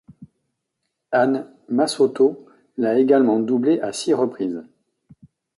Anne 1.11 1.45
Massoteau 1.69 2.47
l'a 2.79 2.97
également 2.97 3.39
doublée 3.39 3.79
à 3.81 3.93
six 3.93 4.15
reprises. 4.15 4.63